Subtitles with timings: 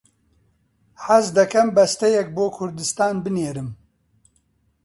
[1.03, 3.69] حەز دەکەم بەستەیەک بۆ کوردستان بنێرم.